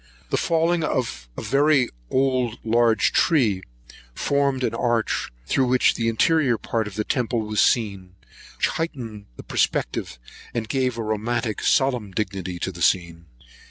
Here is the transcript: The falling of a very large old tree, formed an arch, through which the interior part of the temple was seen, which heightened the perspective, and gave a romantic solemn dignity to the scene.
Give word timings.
The 0.31 0.35
falling 0.37 0.83
of 0.83 1.29
a 1.37 1.43
very 1.43 1.87
large 2.09 2.59
old 2.71 2.97
tree, 3.13 3.61
formed 4.15 4.63
an 4.63 4.73
arch, 4.73 5.29
through 5.45 5.67
which 5.67 5.93
the 5.93 6.09
interior 6.09 6.57
part 6.57 6.87
of 6.87 6.95
the 6.95 7.03
temple 7.03 7.41
was 7.41 7.61
seen, 7.61 8.15
which 8.57 8.67
heightened 8.69 9.27
the 9.35 9.43
perspective, 9.43 10.17
and 10.55 10.67
gave 10.67 10.97
a 10.97 11.03
romantic 11.03 11.61
solemn 11.61 12.09
dignity 12.13 12.57
to 12.61 12.71
the 12.71 12.81
scene. 12.81 13.27